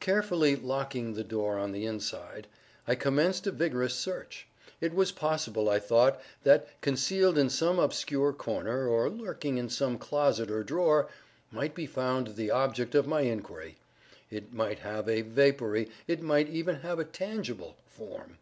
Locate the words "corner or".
8.32-9.08